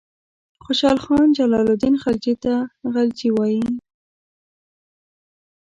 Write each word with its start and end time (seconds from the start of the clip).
خوشحال 0.65 0.97
خان 1.03 1.27
جلال 1.37 1.67
الدین 1.73 1.95
خلجي 2.03 2.33
ته 2.43 2.53
غلجي 2.93 3.29
وایي. 3.33 3.65